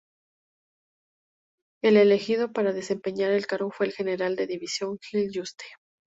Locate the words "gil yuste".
4.99-5.65